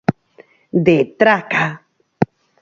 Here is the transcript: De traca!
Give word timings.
De 0.85 0.95
traca! 1.19 1.65